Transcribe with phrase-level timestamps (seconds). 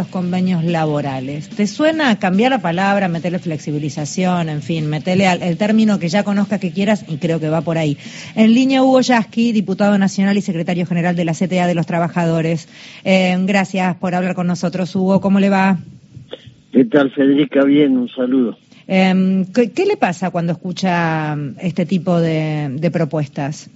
[0.00, 1.50] los convenios laborales.
[1.50, 6.24] ¿Te suena cambiar la palabra, meterle flexibilización, en fin, meterle al, el término que ya
[6.24, 7.98] conozcas que quieras y creo que va por ahí?
[8.34, 12.66] En línea Hugo Yasky, diputado nacional y secretario general de la CTA de los Trabajadores.
[13.04, 15.20] Eh, gracias por hablar con nosotros, Hugo.
[15.20, 15.76] ¿Cómo le va?
[16.72, 17.62] ¿Qué tal, Federica?
[17.64, 18.56] Bien, un saludo.
[18.88, 23.68] Eh, ¿qué, ¿qué, le pasa cuando escucha este tipo de, de propuestas?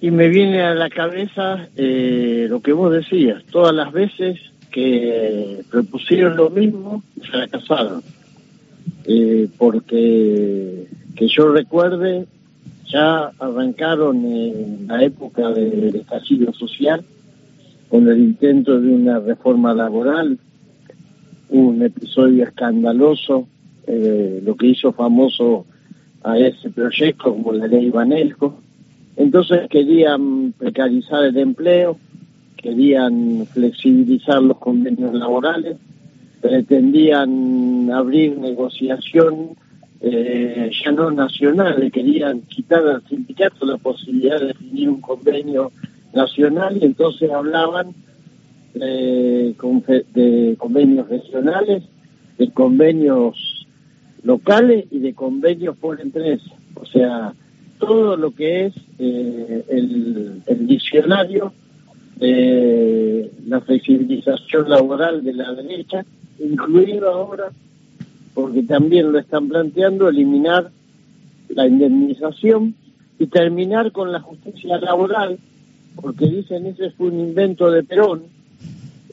[0.00, 4.38] Y me viene a la cabeza eh, lo que vos decías, todas las veces
[4.70, 8.02] que propusieron lo mismo, fracasaron.
[9.04, 12.26] Eh, porque que yo recuerde,
[12.86, 17.04] ya arrancaron en la época del estallido social
[17.88, 20.38] con el intento de una reforma laboral,
[21.48, 23.46] un episodio escandaloso,
[23.86, 25.64] eh, lo que hizo famoso
[26.22, 28.60] a ese proyecto como la ley Banelco,
[29.16, 31.98] entonces querían precarizar el empleo,
[32.56, 35.76] querían flexibilizar los convenios laborales,
[36.40, 39.56] pretendían abrir negociación
[40.00, 45.72] eh, ya no nacional, querían quitar al sindicato la posibilidad de definir un convenio
[46.12, 47.94] nacional y entonces hablaban
[48.74, 49.54] eh,
[50.14, 51.82] de convenios regionales,
[52.36, 53.66] de convenios
[54.22, 56.50] locales y de convenios por empresa.
[56.74, 57.32] O sea,
[57.78, 61.52] todo lo que es eh, el, diccionario
[62.16, 66.04] de la flexibilización laboral de la derecha,
[66.38, 67.50] incluido ahora,
[68.34, 70.70] porque también lo están planteando, eliminar
[71.48, 72.74] la indemnización
[73.18, 75.38] y terminar con la justicia laboral,
[75.94, 78.24] porque dicen ese fue un invento de Perón,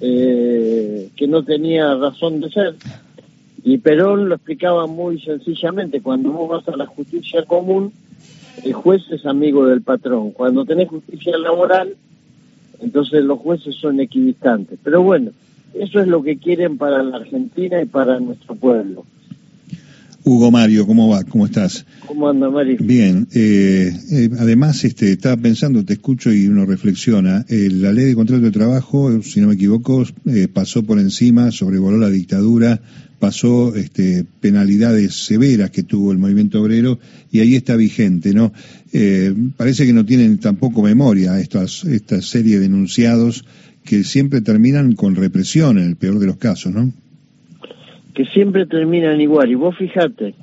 [0.00, 2.74] eh, que no tenía razón de ser.
[3.62, 7.92] Y Perón lo explicaba muy sencillamente, cuando vos vas a la justicia común,
[8.64, 10.32] el juez es amigo del patrón.
[10.32, 11.96] Cuando tenés justicia laboral,
[12.80, 14.78] entonces los jueces son equidistantes.
[14.82, 15.30] Pero bueno,
[15.74, 19.04] eso es lo que quieren para la Argentina y para nuestro pueblo.
[20.24, 21.24] Hugo Mario, ¿cómo va?
[21.24, 21.86] ¿Cómo estás?
[22.06, 22.76] ¿Cómo anda, Mario?
[22.80, 23.26] Bien.
[23.32, 27.44] Eh, eh, además, este, estaba pensando, te escucho y uno reflexiona.
[27.48, 31.50] Eh, la ley de contrato de trabajo, si no me equivoco, eh, pasó por encima,
[31.50, 32.80] sobrevoló la dictadura,
[33.20, 36.98] pasó este, penalidades severas que tuvo el movimiento obrero
[37.30, 38.52] y ahí está vigente, ¿no?
[38.92, 43.44] Eh, parece que no tienen tampoco memoria estas, esta serie de enunciados
[43.84, 46.92] que siempre terminan con represión en el peor de los casos, ¿no?
[48.20, 49.50] Que siempre terminan igual.
[49.50, 50.34] Y vos fíjate,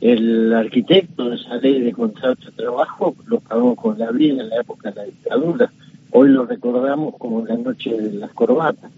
[0.00, 4.48] el arquitecto de esa ley de contrato de trabajo lo pagó con la vida en
[4.50, 5.72] la época de la dictadura.
[6.12, 8.92] Hoy lo recordamos como la noche de las corbatas.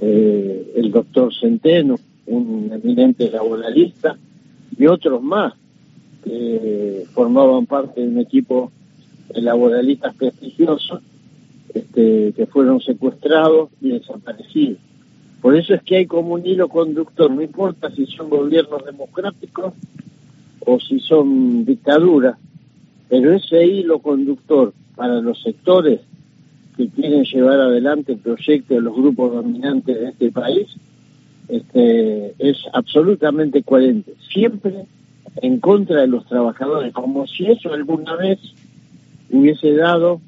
[0.00, 4.16] Eh, el doctor Centeno, un eminente laboralista,
[4.76, 5.54] y otros más
[6.24, 8.72] que formaban parte de un equipo
[9.32, 11.00] de laboralistas prestigiosos
[11.72, 14.89] este, que fueron secuestrados y desaparecidos.
[15.40, 19.74] Por eso es que hay como un hilo conductor, no importa si son gobiernos democráticos
[20.60, 22.36] o si son dictaduras,
[23.08, 26.00] pero ese hilo conductor para los sectores
[26.76, 30.68] que quieren llevar adelante el proyecto de los grupos dominantes de este país
[31.48, 34.84] este, es absolutamente coherente, siempre
[35.42, 38.38] en contra de los trabajadores, como si eso alguna vez
[39.30, 40.20] hubiese dado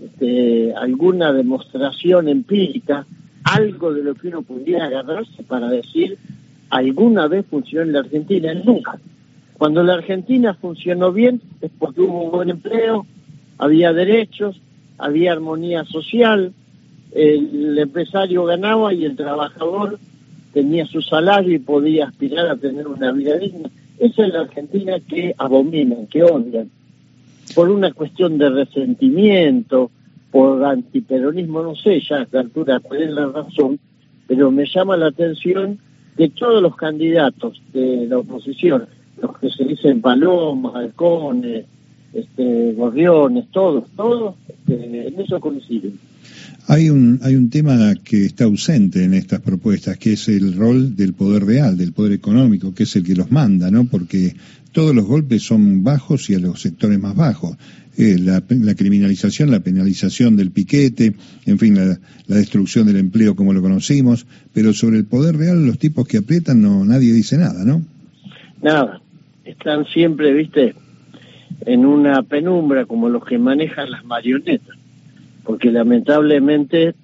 [0.00, 3.06] este, alguna demostración empírica,
[3.58, 6.16] algo de lo que uno pudiera agarrarse para decir
[6.70, 8.98] alguna vez funcionó en la Argentina, nunca.
[9.56, 13.06] Cuando la Argentina funcionó bien es porque hubo un buen empleo,
[13.58, 14.60] había derechos,
[14.98, 16.52] había armonía social,
[17.12, 19.98] el empresario ganaba y el trabajador
[20.52, 23.68] tenía su salario y podía aspirar a tener una vida digna.
[23.98, 26.70] Esa es la Argentina que abominan, que odian,
[27.54, 29.90] por una cuestión de resentimiento,
[30.30, 33.78] por antiperonismo, no sé ya a esta altura cuál es la razón,
[34.26, 35.78] pero me llama la atención
[36.16, 38.86] que todos los candidatos de la oposición,
[39.22, 41.64] los que se dicen palomas, halcones,
[42.12, 45.98] este, gorriones, todos, todos, este, en eso coinciden.
[46.70, 50.96] Hay un, hay un tema que está ausente en estas propuestas, que es el rol
[50.96, 53.84] del poder real, del poder económico, que es el que los manda, ¿no?
[53.86, 54.34] Porque
[54.72, 57.56] todos los golpes son bajos y a los sectores más bajos.
[57.96, 61.14] Eh, la, la, criminalización, la penalización del piquete,
[61.46, 65.66] en fin, la, la, destrucción del empleo como lo conocimos, pero sobre el poder real,
[65.66, 67.82] los tipos que aprietan, no nadie dice nada, ¿no?
[68.62, 69.00] Nada.
[69.44, 70.74] Están siempre, viste,
[71.62, 74.76] en una penumbra como los que manejan las marionetas
[75.48, 76.94] porque lamentablemente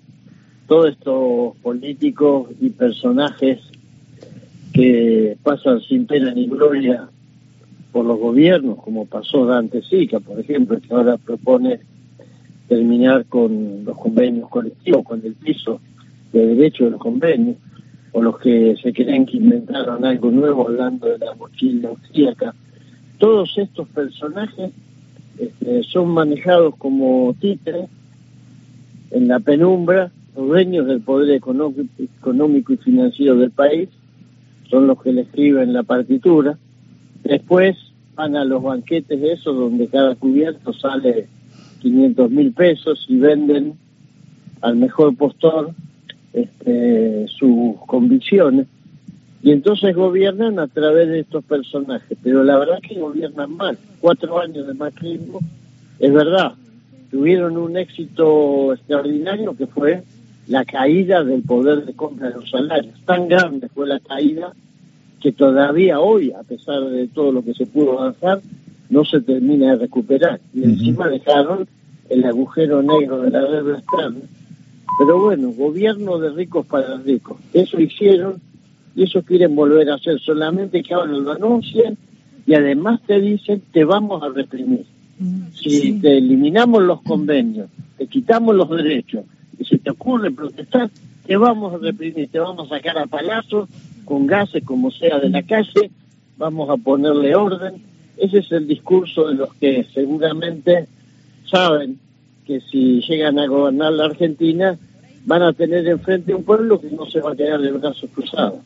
[0.69, 3.59] todos estos políticos y personajes
[4.75, 7.09] que pasan sin pena ni gloria
[7.91, 11.81] por los gobiernos, como pasó Dante Sica, por ejemplo, que ahora propone
[12.69, 15.81] terminar con los convenios colectivos, con el piso
[16.35, 17.57] de derecho de los convenios,
[18.13, 22.55] o los que se creen que inventaron algo nuevo hablando de la mochila austríaca.
[23.17, 24.71] Todos estos personajes
[25.39, 27.89] este, son manejados como títeres
[29.11, 33.89] en la penumbra, los dueños del poder económico y financiero del país,
[34.69, 36.59] son los que le escriben la partitura.
[37.23, 37.77] Después
[38.15, 41.27] van a los banquetes de esos donde cada cubierto sale
[41.81, 43.75] 500 mil pesos y venden
[44.61, 45.73] al mejor postor
[46.33, 48.67] este, sus convicciones
[49.45, 53.77] y entonces gobiernan a través de estos personajes, pero la verdad que gobiernan mal.
[54.01, 55.39] Cuatro años de macrismo,
[55.99, 56.55] es verdad,
[57.15, 60.03] tuvieron un éxito extraordinario que fue
[60.49, 62.93] la caída del poder de compra de los salarios.
[63.07, 64.53] Tan grande fue la caída
[65.21, 68.41] que todavía hoy, a pesar de todo lo que se pudo avanzar,
[68.91, 70.41] no se termina de recuperar.
[70.53, 71.69] Y encima dejaron
[72.09, 74.21] el agujero negro de la deuda externa.
[74.99, 77.37] Pero bueno, gobierno de ricos para ricos.
[77.53, 78.41] Eso hicieron
[78.97, 81.97] y eso quieren volver a hacer, solamente que ahora lo anuncian
[82.45, 84.85] y además te dicen te vamos a reprimir.
[85.55, 89.25] Si te eliminamos los convenios, te quitamos los derechos
[89.59, 90.91] y si te ocurre protestar,
[91.27, 93.69] te vamos a reprimir, te vamos a sacar a palazos
[94.05, 95.91] con gases como sea de la calle,
[96.37, 97.83] vamos a ponerle orden.
[98.17, 100.87] Ese es el discurso de los que seguramente
[101.51, 101.99] saben
[102.47, 104.79] que si llegan a gobernar la Argentina
[105.25, 108.59] van a tener enfrente un pueblo que no se va a quedar de brazos cruzados.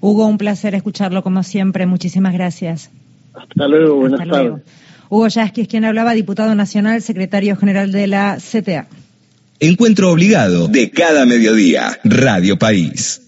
[0.00, 1.86] Hugo, un placer escucharlo como siempre.
[1.86, 2.90] Muchísimas gracias.
[3.34, 4.62] Hasta luego, buenas tardes.
[5.14, 8.88] Hugo Yasky es quien hablaba, diputado nacional, secretario general de la CTA.
[9.60, 13.22] Encuentro obligado de cada mediodía, Radio País.